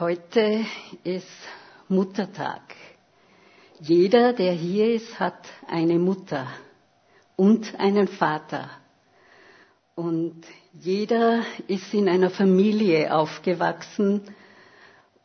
[0.00, 0.64] Heute
[1.04, 1.28] ist
[1.88, 2.62] Muttertag.
[3.78, 6.48] Jeder, der hier ist, hat eine Mutter
[7.36, 8.68] und einen Vater.
[9.94, 14.22] Und jeder ist in einer Familie aufgewachsen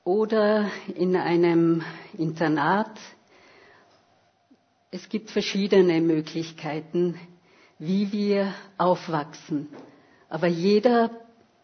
[0.03, 1.81] oder in einem
[2.15, 2.95] Internat.
[4.91, 7.19] Es gibt verschiedene Möglichkeiten,
[7.79, 9.67] wie wir aufwachsen.
[10.29, 11.09] Aber jeder,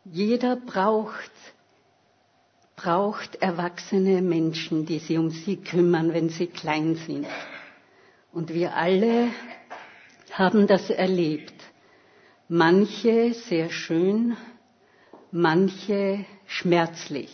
[0.05, 1.29] jeder braucht
[2.85, 7.25] braucht erwachsene Menschen, die sich um sie kümmern, wenn sie klein sind.
[8.31, 9.29] Und wir alle
[10.31, 11.55] haben das erlebt.
[12.47, 14.37] Manche sehr schön,
[15.31, 17.33] manche schmerzlich.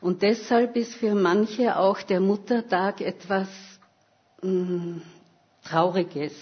[0.00, 3.48] Und deshalb ist für manche auch der Muttertag etwas
[4.42, 5.02] mh, mm,
[5.62, 6.34] Trauriges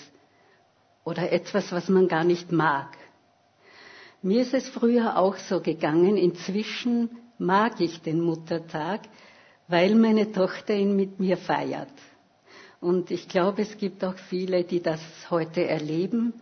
[1.04, 2.96] oder etwas, was man gar nicht mag.
[4.22, 6.16] Mir ist es früher auch so gegangen.
[6.16, 7.10] Inzwischen
[7.42, 9.00] mag ich den Muttertag,
[9.68, 11.92] weil meine Tochter ihn mit mir feiert.
[12.80, 16.32] Und ich glaube, es gibt auch viele, die das heute erleben.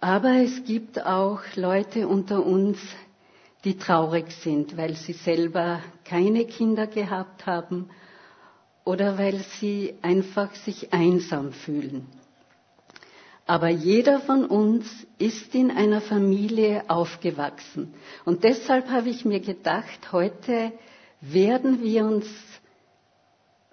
[0.00, 2.78] Aber es gibt auch Leute unter uns,
[3.64, 7.90] die traurig sind, weil sie selber keine Kinder gehabt haben
[8.84, 12.06] oder weil sie einfach sich einsam fühlen.
[13.48, 14.84] Aber jeder von uns
[15.16, 17.94] ist in einer Familie aufgewachsen.
[18.26, 20.70] Und deshalb habe ich mir gedacht, heute
[21.22, 22.26] werden wir uns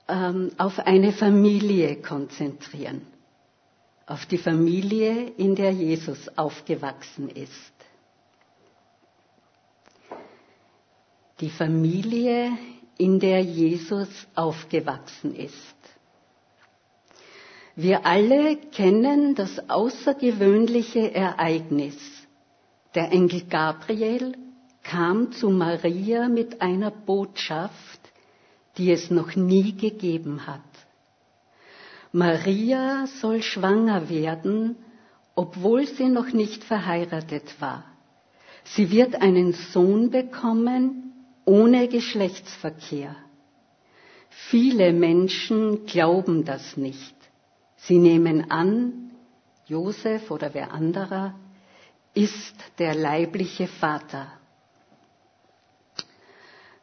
[0.07, 3.05] ähm, auf eine Familie konzentrieren.
[4.07, 7.73] Auf die Familie, in der Jesus aufgewachsen ist.
[11.41, 12.57] Die Familie,
[12.97, 15.75] in der Jesus aufgewachsen ist.
[17.75, 21.97] Wir alle kennen das außergewöhnliche Ereignis.
[22.95, 24.37] Der Engel Gabriel
[24.83, 27.99] kam zu Maria mit einer Botschaft,
[28.77, 30.61] die es noch nie gegeben hat.
[32.13, 34.77] Maria soll schwanger werden,
[35.35, 37.83] obwohl sie noch nicht verheiratet war.
[38.63, 41.11] Sie wird einen Sohn bekommen
[41.43, 43.17] ohne Geschlechtsverkehr.
[44.29, 47.14] Viele Menschen glauben das nicht.
[47.77, 49.11] Sie nehmen an,
[49.67, 51.35] Josef oder wer anderer
[52.13, 54.31] ist der leibliche Vater.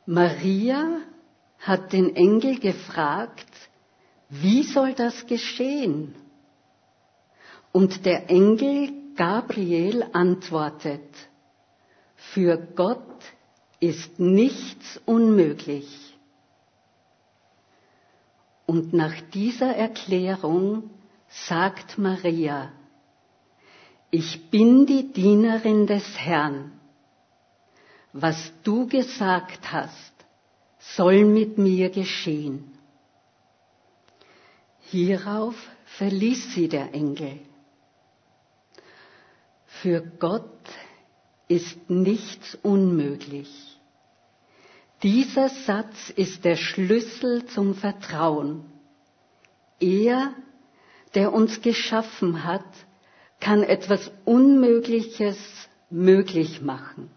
[0.04, 0.98] Maria
[1.58, 3.46] hat den Engel gefragt,
[4.28, 6.14] wie soll das geschehen?
[7.70, 11.08] Und der Engel Gabriel antwortet,
[12.16, 12.98] für Gott
[13.80, 16.11] ist nichts unmöglich.
[18.72, 20.88] Und nach dieser Erklärung
[21.28, 22.72] sagt Maria,
[24.10, 26.72] ich bin die Dienerin des Herrn.
[28.14, 30.14] Was du gesagt hast,
[30.78, 32.72] soll mit mir geschehen.
[34.80, 35.54] Hierauf
[35.98, 37.40] verließ sie der Engel.
[39.66, 40.64] Für Gott
[41.46, 43.71] ist nichts unmöglich.
[45.02, 48.64] Dieser Satz ist der Schlüssel zum Vertrauen.
[49.80, 50.32] Er,
[51.14, 52.64] der uns geschaffen hat,
[53.40, 55.38] kann etwas Unmögliches
[55.90, 57.10] möglich machen.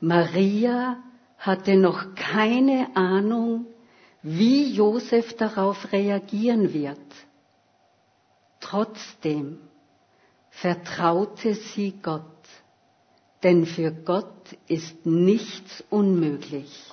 [0.00, 1.02] Maria
[1.36, 3.66] hatte noch keine Ahnung,
[4.22, 6.98] wie Josef darauf reagieren wird.
[8.60, 9.58] Trotzdem
[10.50, 12.24] vertraute sie Gott
[13.42, 16.90] denn für Gott ist nichts unmöglich.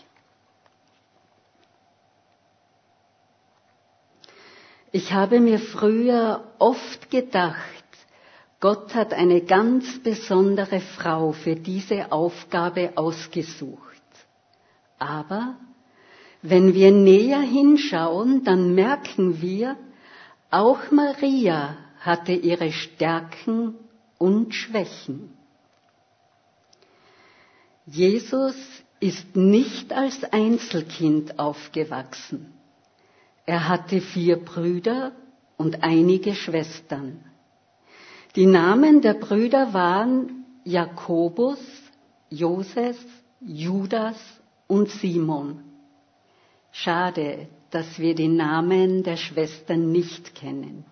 [4.91, 7.57] Ich habe mir früher oft gedacht,
[8.59, 13.81] Gott hat eine ganz besondere Frau für diese Aufgabe ausgesucht.
[14.97, 15.57] Aber
[16.41, 19.75] wenn wir näher hinschauen, dann merken wir,
[20.49, 23.75] auch Maria hatte ihre Stärken
[24.17, 25.36] und Schwächen.
[27.89, 28.55] Jesus
[28.99, 32.53] ist nicht als Einzelkind aufgewachsen.
[33.45, 35.13] Er hatte vier Brüder
[35.55, 37.23] und einige Schwestern.
[38.35, 41.59] Die Namen der Brüder waren Jakobus,
[42.29, 42.97] Joses,
[43.39, 44.17] Judas
[44.67, 45.63] und Simon.
[46.71, 50.83] Schade, dass wir die Namen der Schwestern nicht kennen.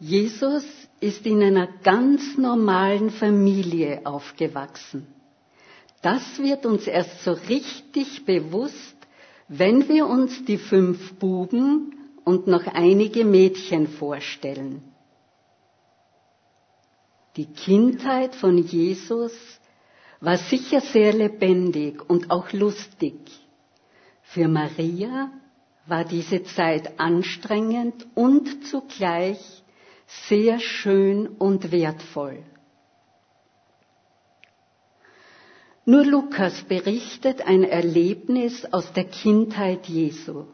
[0.00, 0.64] Jesus
[1.00, 5.06] ist in einer ganz normalen Familie aufgewachsen.
[6.00, 8.96] Das wird uns erst so richtig bewusst,
[9.48, 11.94] wenn wir uns die fünf Buben
[12.24, 14.82] und noch einige Mädchen vorstellen.
[17.36, 19.32] Die Kindheit von Jesus
[20.20, 23.14] war sicher sehr lebendig und auch lustig.
[24.22, 25.30] Für Maria
[25.86, 29.59] war diese Zeit anstrengend und zugleich
[30.28, 32.42] sehr schön und wertvoll.
[35.84, 40.44] Nur Lukas berichtet ein Erlebnis aus der Kindheit Jesu.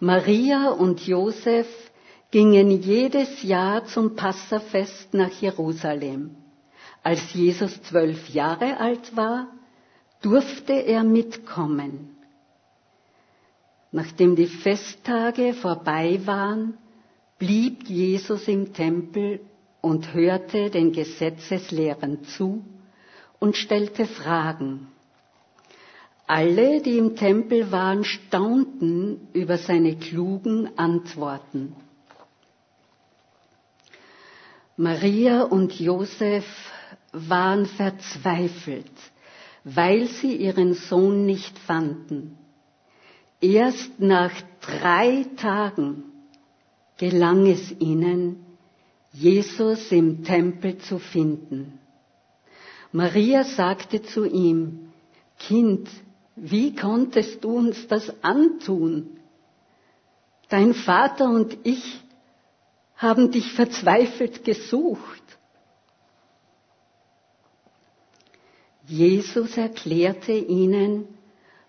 [0.00, 1.66] Maria und Josef
[2.30, 6.36] gingen jedes Jahr zum Passafest nach Jerusalem.
[7.02, 9.48] Als Jesus zwölf Jahre alt war,
[10.20, 12.16] durfte er mitkommen.
[13.92, 16.76] Nachdem die Festtage vorbei waren,
[17.38, 19.40] blieb Jesus im Tempel
[19.80, 22.64] und hörte den Gesetzeslehrern zu
[23.38, 24.88] und stellte Fragen.
[26.26, 31.74] Alle, die im Tempel waren, staunten über seine klugen Antworten.
[34.76, 36.44] Maria und Josef
[37.12, 38.90] waren verzweifelt,
[39.64, 42.36] weil sie ihren Sohn nicht fanden.
[43.40, 46.07] Erst nach drei Tagen
[46.98, 48.44] gelang es ihnen,
[49.12, 51.78] Jesus im Tempel zu finden.
[52.92, 54.90] Maria sagte zu ihm,
[55.38, 55.88] Kind,
[56.36, 59.18] wie konntest du uns das antun?
[60.48, 62.00] Dein Vater und ich
[62.96, 65.22] haben dich verzweifelt gesucht.
[68.86, 71.06] Jesus erklärte ihnen,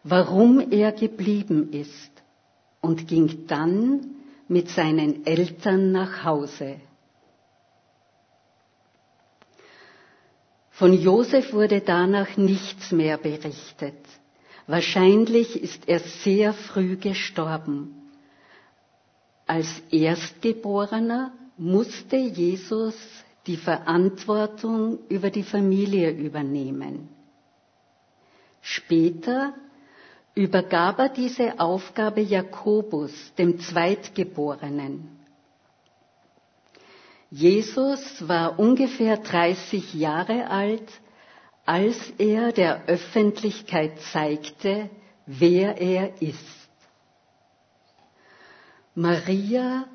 [0.03, 2.11] warum er geblieben ist
[2.81, 4.15] und ging dann
[4.49, 6.81] mit seinen Eltern nach Hause.
[10.71, 13.97] Von Josef wurde danach nichts mehr berichtet.
[14.65, 17.95] Wahrscheinlich ist er sehr früh gestorben.
[19.45, 22.95] Als Erstgeborener musste Jesus
[23.45, 27.09] die Verantwortung über die Familie übernehmen.
[28.61, 29.53] Später
[30.39, 35.09] übergab er diese Aufgabe Jakobus, dem Zweitgeborenen.
[37.29, 40.89] Jesus war ungefähr 30 Jahre alt,
[41.65, 44.89] als er der Öffentlichkeit zeigte,
[45.25, 46.69] wer er ist.
[48.95, 49.85] Maria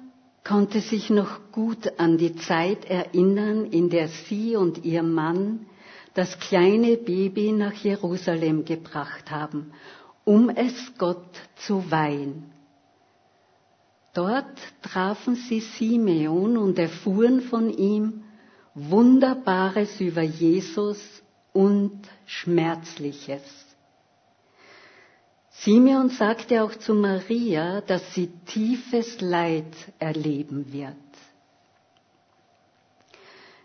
[0.45, 5.67] konnte sich noch gut an die Zeit erinnern, in der sie und ihr Mann
[6.13, 9.73] das kleine Baby nach Jerusalem gebracht haben,
[10.25, 12.51] um es Gott zu weihen.
[14.15, 18.23] Dort trafen sie Simeon und erfuhren von ihm
[18.75, 21.01] Wunderbares über Jesus
[21.53, 23.43] und Schmerzliches.
[25.51, 30.97] Simeon sagte auch zu Maria, dass sie tiefes Leid erleben wird.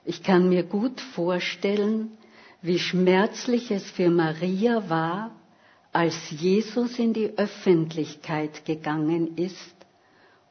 [0.05, 2.17] Ich kann mir gut vorstellen,
[2.61, 5.31] wie schmerzlich es für Maria war,
[5.91, 9.75] als Jesus in die Öffentlichkeit gegangen ist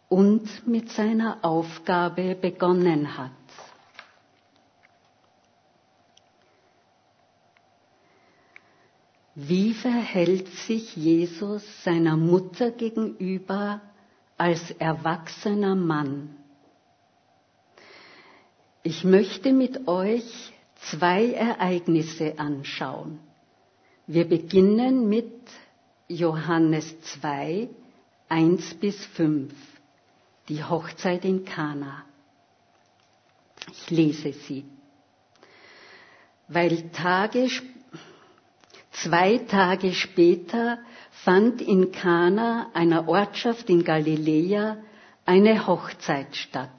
[0.08, 3.30] und mit seiner Aufgabe begonnen hat.
[9.34, 13.80] Wie verhält sich Jesus seiner Mutter gegenüber
[14.36, 16.34] als erwachsener Mann?
[18.82, 20.52] Ich möchte mit euch
[20.90, 23.20] zwei Ereignisse anschauen.
[24.10, 25.30] Wir beginnen mit
[26.08, 27.68] Johannes 2,
[28.30, 29.52] 1 bis 5
[30.48, 32.06] die Hochzeit in Kana.
[33.70, 34.64] Ich lese sie.
[36.48, 37.50] Weil Tage,
[38.92, 40.78] zwei Tage später
[41.10, 44.78] fand in Kana, einer Ortschaft in Galiläa,
[45.26, 46.70] eine Hochzeit statt.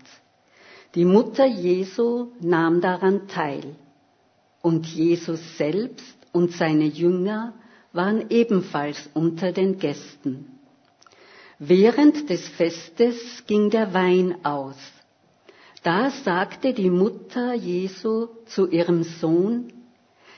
[0.96, 3.76] Die Mutter Jesu nahm daran teil
[4.64, 7.54] und Jesus selbst und seine Jünger
[7.92, 10.60] waren ebenfalls unter den Gästen.
[11.58, 14.78] Während des Festes ging der Wein aus.
[15.84, 19.74] Da sagte die Mutter Jesu zu ihrem Sohn,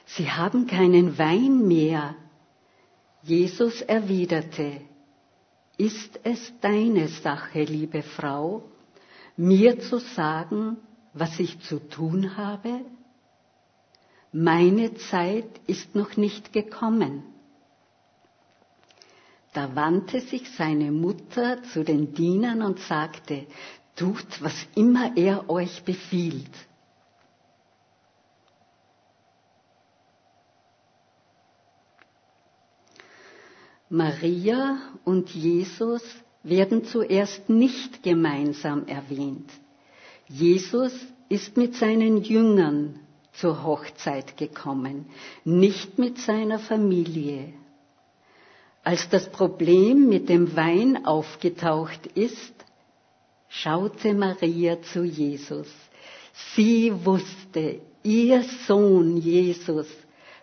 [0.05, 2.15] Sie haben keinen Wein mehr.
[3.23, 4.81] Jesus erwiderte,
[5.77, 8.63] Ist es deine Sache, liebe Frau,
[9.37, 10.77] mir zu sagen,
[11.13, 12.81] was ich zu tun habe?
[14.31, 17.23] Meine Zeit ist noch nicht gekommen.
[19.53, 23.45] Da wandte sich seine Mutter zu den Dienern und sagte,
[23.97, 26.49] tut, was immer er euch befiehlt.
[33.89, 36.01] Maria und Jesus
[36.43, 39.51] werden zuerst nicht gemeinsam erwähnt.
[40.29, 40.93] Jesus
[41.27, 42.97] ist mit seinen Jüngern
[43.33, 45.07] zur Hochzeit gekommen,
[45.43, 47.53] nicht mit seiner Familie.
[48.83, 52.53] Als das Problem mit dem Wein aufgetaucht ist,
[53.47, 55.67] schaute Maria zu Jesus.
[56.55, 59.87] Sie wusste, ihr Sohn Jesus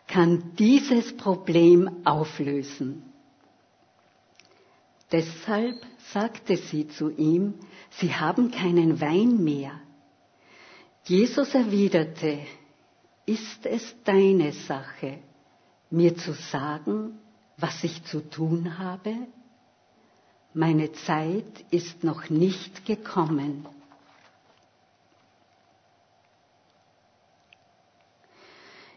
[0.07, 3.03] kann dieses Problem auflösen.
[5.11, 5.77] Deshalb
[6.13, 7.55] sagte sie zu ihm,
[7.91, 9.73] Sie haben keinen Wein mehr.
[11.05, 12.39] Jesus erwiderte,
[13.29, 15.19] ist es deine Sache,
[15.91, 17.19] mir zu sagen,
[17.59, 19.15] was ich zu tun habe?
[20.55, 23.67] Meine Zeit ist noch nicht gekommen.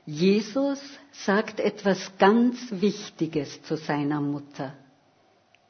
[0.06, 0.80] Jesus
[1.12, 4.74] sagt etwas ganz Wichtiges zu seiner Mutter.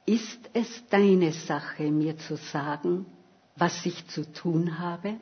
[0.05, 3.05] Ist es deine Sache, mir zu sagen,
[3.55, 5.19] was ich zu tun habe?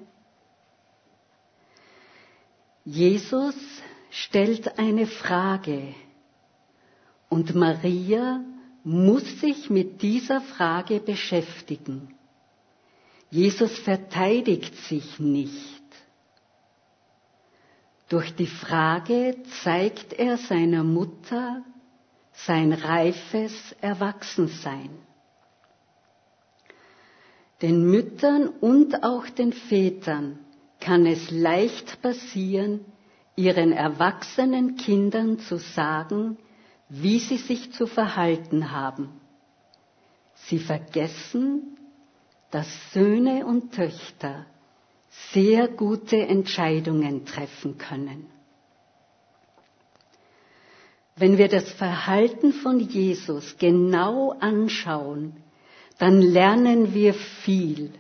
[2.91, 3.53] Jesus
[4.10, 5.93] stellt eine Frage
[7.29, 8.43] und Maria
[8.84, 12.15] muss sich mit dieser Frage beschäftigen.
[13.29, 15.84] Jesus verteidigt sich nicht.
[18.08, 21.63] Durch die Frage zeigt er seiner Mutter
[22.34, 24.89] sein reifes Erwachsensein.
[27.62, 30.39] Den Müttern und auch den Vätern
[30.79, 32.86] kann es leicht passieren,
[33.36, 36.38] ihren erwachsenen Kindern zu sagen,
[36.89, 39.09] wie sie sich zu verhalten haben.
[40.33, 41.77] Sie vergessen,
[42.51, 44.45] dass Söhne und Töchter
[45.31, 48.27] sehr gute Entscheidungen treffen können.
[51.15, 55.36] Wenn wir das Verhalten von Jesus genau anschauen,
[55.98, 57.91] dann lernen wir viel.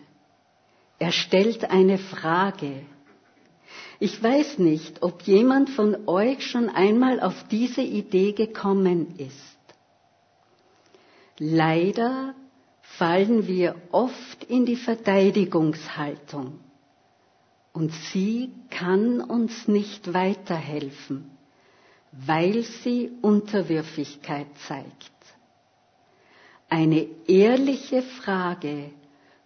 [0.99, 2.81] Er stellt eine Frage.
[3.99, 9.57] Ich weiß nicht, ob jemand von euch schon einmal auf diese Idee gekommen ist.
[11.37, 12.35] Leider
[12.81, 16.59] fallen wir oft in die Verteidigungshaltung
[17.73, 21.31] und sie kann uns nicht weiterhelfen
[22.11, 25.11] weil sie Unterwürfigkeit zeigt.
[26.69, 28.91] Eine ehrliche Frage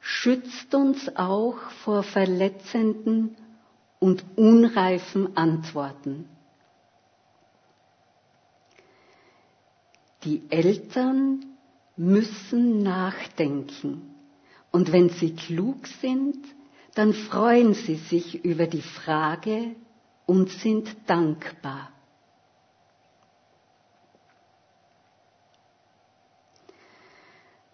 [0.06, 1.56] schützt uns auch
[1.86, 3.38] vor verletzenden
[4.00, 6.28] und unreifen Antworten.
[10.26, 11.46] Die Eltern
[11.96, 14.14] müssen nachdenken
[14.72, 16.38] und wenn sie klug sind,
[16.96, 19.74] dann freuen sie sich über die Frage
[20.26, 21.94] und sind dankbar.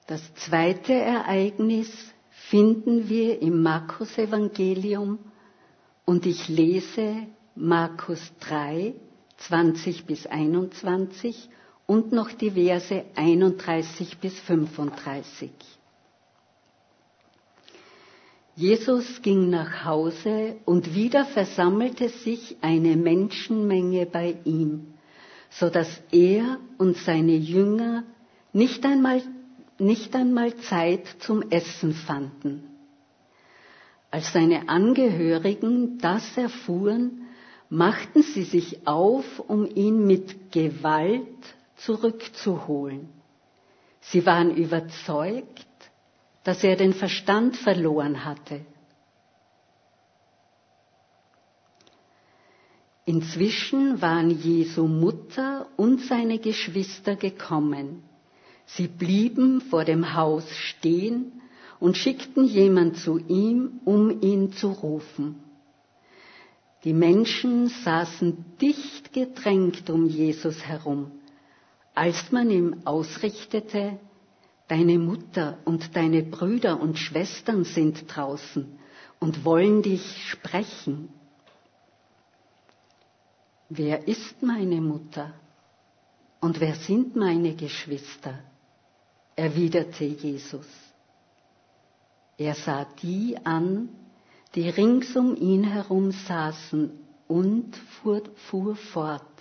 [0.06, 2.14] Das zweite Ereignis
[2.50, 5.20] finden wir im Markus Evangelium
[6.06, 8.96] und ich lese Markus 3,
[9.38, 11.48] 20 bis 21
[11.86, 15.52] und noch die Verse 31 bis 35.
[18.56, 24.96] Jesus ging nach Hause und wieder versammelte sich eine Menschenmenge bei ihm,
[25.52, 28.06] so dass er und seine Jünger
[28.54, 29.22] nicht einmal
[29.80, 32.64] nicht einmal Zeit zum Essen fanden.
[34.12, 37.28] Als seine Angehörigen das erfuhren,
[37.70, 41.28] machten sie sich auf, um ihn mit Gewalt
[41.78, 43.10] zurückzuholen.
[44.02, 45.66] Sie waren überzeugt,
[46.44, 48.62] dass er den Verstand verloren hatte.
[53.06, 58.04] Inzwischen waren Jesu Mutter und seine Geschwister gekommen.
[58.76, 61.32] Sie blieben vor dem Haus stehen
[61.80, 65.36] und schickten jemand zu ihm, um ihn zu rufen.
[66.84, 71.12] Die Menschen saßen dicht gedrängt um Jesus herum,
[71.94, 74.00] als man ihm ausrichtete,
[74.70, 78.68] Deine Mutter und deine Brüder und Schwestern sind draußen
[79.20, 81.10] und wollen dich sprechen.
[83.68, 85.34] Wer ist meine Mutter
[86.40, 88.38] und wer sind meine Geschwister?
[89.40, 90.68] Erwiderte Jesus.
[92.38, 93.90] Er sah die an,
[94.56, 96.92] die rings um ihn herum saßen
[97.28, 99.38] und fuhr, fuhr fort.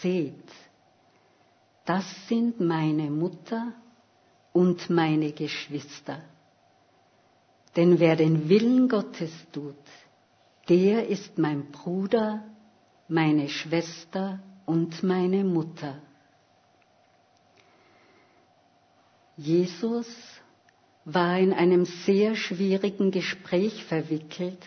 [0.00, 0.48] Seht,
[1.84, 3.72] das sind meine Mutter
[4.52, 6.18] und meine Geschwister.
[7.76, 9.84] Denn wer den Willen Gottes tut,
[10.68, 12.44] der ist mein Bruder,
[13.08, 16.00] meine Schwester und meine Mutter.
[19.42, 20.06] Jesus
[21.04, 24.58] war in einem sehr schwierigen Gespräch verwickelt,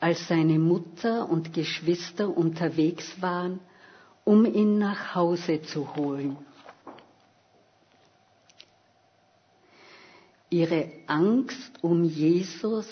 [0.00, 3.60] als seine Mutter und Geschwister unterwegs waren,
[4.24, 6.38] um ihn nach Hause zu holen.
[10.48, 12.86] Ihre Angst um Jesus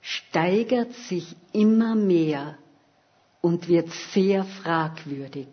[0.00, 2.58] steigert sich immer mehr
[3.40, 5.48] und wird sehr fragwürdig.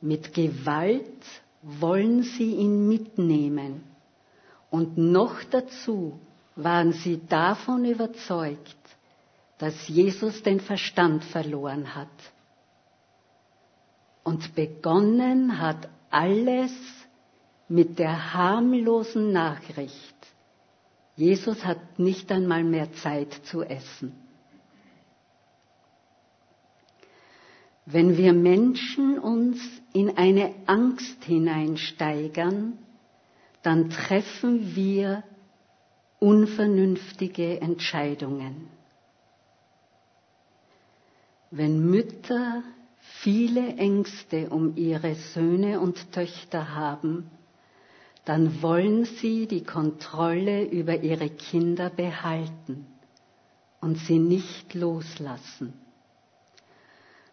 [0.00, 1.24] Mit Gewalt
[1.62, 3.82] wollen sie ihn mitnehmen
[4.70, 6.18] und noch dazu
[6.56, 8.76] waren sie davon überzeugt,
[9.58, 12.08] dass Jesus den Verstand verloren hat.
[14.22, 16.72] Und begonnen hat alles
[17.68, 20.16] mit der harmlosen Nachricht.
[21.16, 24.14] Jesus hat nicht einmal mehr Zeit zu essen.
[27.86, 29.57] Wenn wir Menschen uns
[30.28, 32.76] eine Angst hineinsteigern,
[33.62, 35.22] dann treffen wir
[36.20, 38.68] unvernünftige Entscheidungen.
[41.50, 42.62] Wenn Mütter
[43.22, 47.30] viele Ängste um ihre Söhne und Töchter haben,
[48.26, 52.84] dann wollen sie die Kontrolle über ihre Kinder behalten
[53.80, 55.72] und sie nicht loslassen.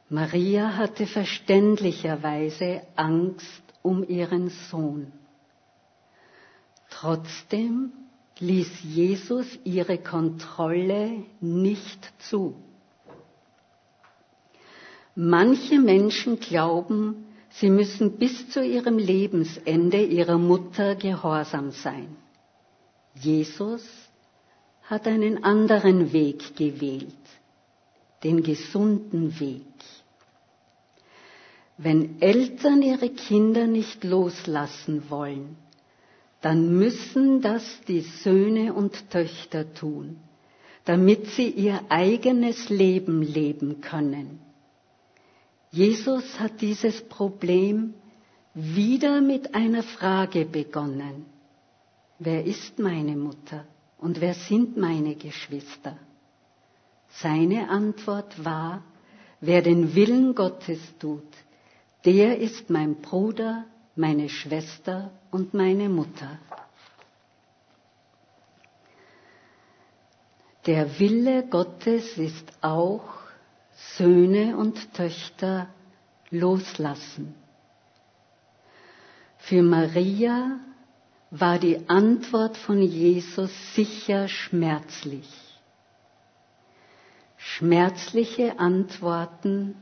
[0.10, 5.12] Maria hatte verständlicherweise Angst um ihren Sohn.
[6.90, 7.92] Trotzdem
[8.40, 12.56] ließ Jesus ihre Kontrolle nicht zu.
[15.16, 22.18] Manche Menschen glauben, Sie müssen bis zu ihrem Lebensende ihrer Mutter gehorsam sein.
[23.14, 23.88] Jesus
[24.84, 27.16] hat einen anderen Weg gewählt,
[28.26, 29.62] den gesunden Weg.
[31.78, 35.56] Wenn Eltern ihre Kinder nicht loslassen wollen,
[36.42, 40.18] dann müssen das die Söhne und Töchter tun,
[40.84, 44.42] damit sie ihr eigenes Leben leben können
[45.76, 47.96] Jesus hat dieses Problem
[48.54, 51.26] wieder mit einer Frage begonnen.
[52.18, 53.66] Wer ist meine Mutter
[53.98, 55.98] und wer sind meine Geschwister?
[57.22, 58.84] Seine Antwort war,
[59.40, 61.24] wer den Willen Gottes tut,
[62.04, 66.38] der ist mein Bruder, meine Schwester und meine Mutter.
[70.66, 73.04] Der Wille Gottes ist auch,
[73.98, 75.68] Söhne und Töchter
[76.32, 77.36] loslassen.
[79.38, 80.60] Für Maria
[81.30, 85.45] war die Antwort von Jesus sicher schmerzlich.
[87.48, 89.76] Schmerzliche Antworten,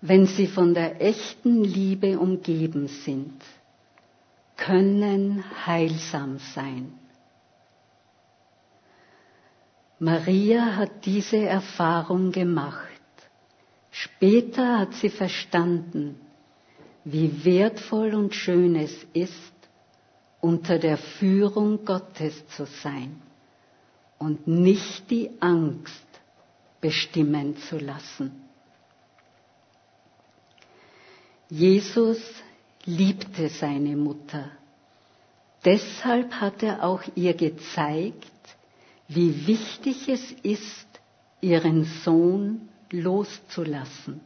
[0.00, 3.42] wenn sie von der echten Liebe umgeben sind,
[4.56, 6.92] können heilsam sein.
[9.98, 13.02] Maria hat diese Erfahrung gemacht.
[13.90, 16.20] Später hat sie verstanden,
[17.04, 19.52] wie wertvoll und schön es ist,
[20.40, 23.20] unter der Führung Gottes zu sein
[24.18, 26.09] und nicht die Angst
[26.80, 28.32] bestimmen zu lassen.
[31.48, 32.20] Jesus
[32.84, 34.50] liebte seine Mutter.
[35.64, 38.26] Deshalb hat er auch ihr gezeigt,
[39.08, 40.86] wie wichtig es ist,
[41.40, 44.20] ihren Sohn loszulassen.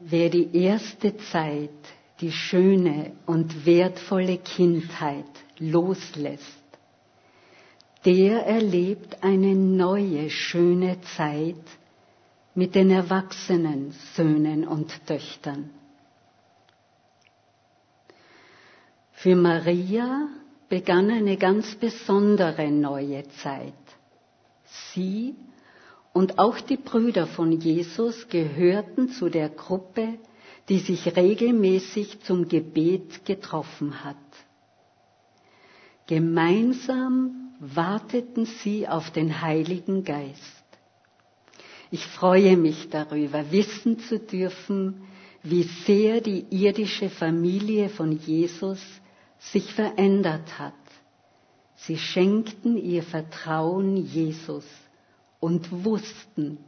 [0.00, 1.70] Wer die erste Zeit,
[2.20, 5.24] die schöne und wertvolle Kindheit
[5.58, 6.61] loslässt,
[8.04, 11.54] der erlebt eine neue schöne Zeit
[12.54, 15.70] mit den erwachsenen Söhnen und Töchtern.
[19.12, 20.28] Für Maria
[20.68, 23.72] begann eine ganz besondere neue Zeit.
[24.92, 25.36] Sie
[26.12, 30.14] und auch die Brüder von Jesus gehörten zu der Gruppe,
[30.68, 34.16] die sich regelmäßig zum Gebet getroffen hat.
[36.06, 40.64] Gemeinsam warteten sie auf den Heiligen Geist.
[41.92, 45.04] Ich freue mich darüber, wissen zu dürfen,
[45.44, 48.80] wie sehr die irdische Familie von Jesus
[49.38, 50.74] sich verändert hat.
[51.76, 54.64] Sie schenkten ihr Vertrauen Jesus
[55.38, 56.58] und wussten,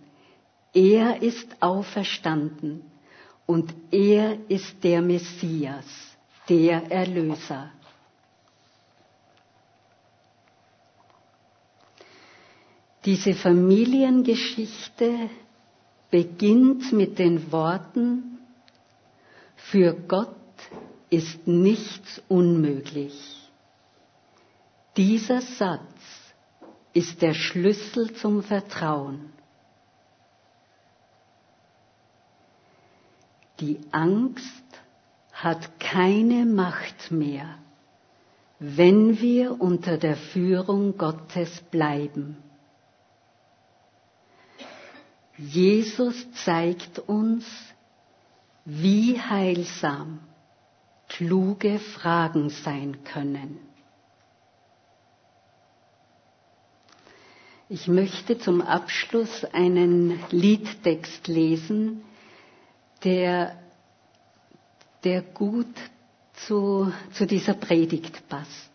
[0.73, 2.83] er ist auferstanden
[3.47, 5.87] und er ist der Messias,
[6.49, 7.71] der Erlöser.
[13.05, 15.29] Diese Familiengeschichte
[16.11, 18.39] beginnt mit den Worten,
[19.57, 20.35] für Gott
[21.11, 23.15] ist nichts unmöglich.
[24.97, 25.83] Dieser Satz
[26.95, 29.33] ist der Schlüssel zum Vertrauen.
[33.61, 34.65] Die Angst
[35.33, 37.59] hat keine Macht mehr,
[38.61, 42.37] wenn wir unter der Führung Gottes bleiben.
[45.37, 47.45] Jesus zeigt uns,
[48.65, 50.21] wie heilsam
[51.09, 53.59] kluge Fragen sein können.
[57.69, 62.03] Ich möchte zum Abschluss einen Liedtext lesen,
[63.03, 63.59] der,
[65.03, 65.75] der gut
[66.35, 68.71] zu, zu dieser Predigt passt.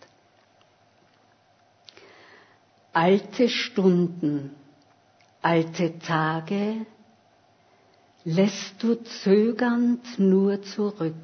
[2.93, 4.56] Alte Stunden,
[5.41, 6.86] alte Tage
[8.23, 11.15] lässt du zögernd nur zurück.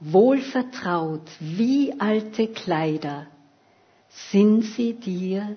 [0.00, 3.26] Wohlvertraut wie alte Kleider
[4.08, 5.56] sind sie dir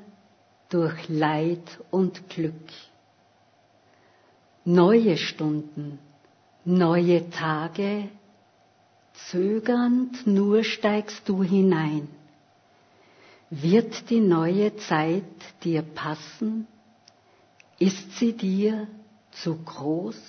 [0.69, 2.53] durch Leid und Glück.
[4.63, 5.99] Neue Stunden,
[6.65, 8.09] neue Tage,
[9.29, 12.07] zögernd nur steigst du hinein.
[13.49, 15.23] Wird die neue Zeit
[15.63, 16.67] dir passen?
[17.81, 18.87] Ist sie dir
[19.31, 20.21] zu groß,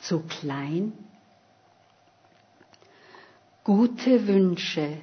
[0.00, 0.92] zu klein?
[3.64, 4.98] Gute Wünsche,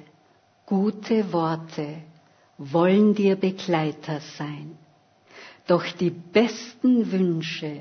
[0.64, 2.02] gute Worte
[2.56, 4.78] wollen dir Begleiter sein.
[5.66, 7.80] Doch die besten Wünsche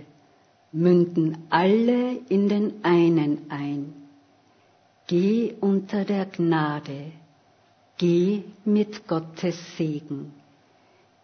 [0.71, 3.93] münden alle in den einen ein.
[5.05, 7.11] Geh unter der Gnade,
[7.99, 10.33] geh mit Gottes Segen,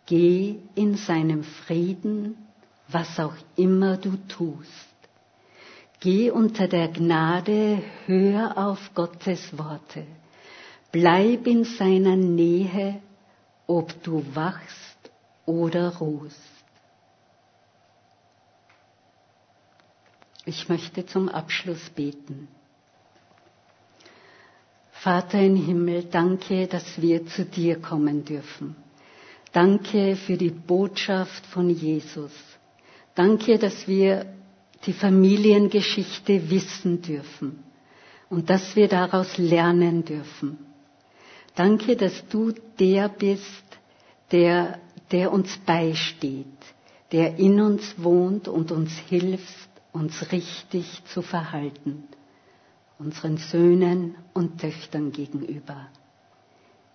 [0.06, 2.38] geh in seinem Frieden,
[2.88, 4.70] was auch immer du tust.
[6.00, 10.06] Geh unter der Gnade, hör auf Gottes Worte,
[10.92, 13.02] bleib in seiner Nähe,
[13.66, 14.98] ob du wachst
[15.46, 16.40] oder ruhst.
[20.46, 22.48] Ich möchte zum Abschluss beten.
[24.92, 28.76] Vater im Himmel, danke, dass wir zu dir kommen dürfen.
[29.56, 32.34] Danke für die Botschaft von Jesus.
[33.16, 34.26] Danke, dass wir
[34.86, 37.64] die Familiengeschichte wissen dürfen
[38.30, 40.58] und dass wir daraus lernen dürfen.
[41.56, 43.64] Danke, dass du der bist,
[44.34, 44.78] der,
[45.12, 46.46] der uns beisteht,
[47.14, 52.04] der in uns wohnt und uns hilft, uns richtig zu verhalten,
[53.00, 55.88] unseren Söhnen und Töchtern gegenüber.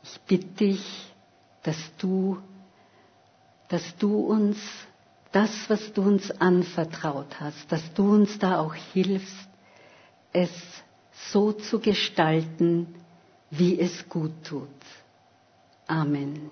[0.05, 1.11] Ich bitte dich,
[1.63, 2.39] dass du,
[3.71, 4.59] dass du uns
[5.33, 9.49] das, was du uns anvertraut hast, dass du uns da auch hilfst,
[10.33, 10.51] es
[11.31, 12.95] so zu gestalten,
[13.51, 14.69] wie es gut tut.
[15.87, 16.51] Amen.